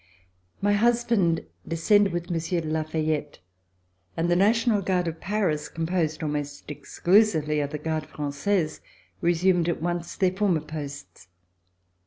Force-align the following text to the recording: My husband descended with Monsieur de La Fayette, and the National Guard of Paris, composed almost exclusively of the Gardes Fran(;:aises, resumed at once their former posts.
My 0.63 0.73
husband 0.73 1.45
descended 1.67 2.11
with 2.11 2.31
Monsieur 2.31 2.59
de 2.61 2.67
La 2.69 2.81
Fayette, 2.81 3.37
and 4.17 4.31
the 4.31 4.35
National 4.35 4.81
Guard 4.81 5.07
of 5.07 5.21
Paris, 5.21 5.69
composed 5.69 6.23
almost 6.23 6.71
exclusively 6.71 7.59
of 7.59 7.69
the 7.69 7.77
Gardes 7.77 8.07
Fran(;:aises, 8.07 8.81
resumed 9.21 9.69
at 9.69 9.79
once 9.79 10.15
their 10.15 10.31
former 10.35 10.61
posts. 10.61 11.27